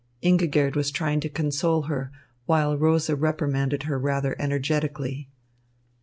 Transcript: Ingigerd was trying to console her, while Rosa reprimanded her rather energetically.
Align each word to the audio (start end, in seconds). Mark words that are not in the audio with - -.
Ingigerd 0.23 0.75
was 0.75 0.89
trying 0.89 1.19
to 1.19 1.29
console 1.29 1.83
her, 1.83 2.11
while 2.47 2.75
Rosa 2.75 3.15
reprimanded 3.15 3.83
her 3.83 3.99
rather 3.99 4.35
energetically. 4.41 5.29